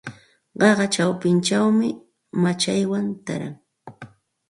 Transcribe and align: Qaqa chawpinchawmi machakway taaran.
Qaqa 0.59 0.85
chawpinchawmi 0.93 1.87
machakway 2.41 3.05
taaran. 3.25 3.55